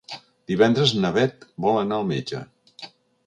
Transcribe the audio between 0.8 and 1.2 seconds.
na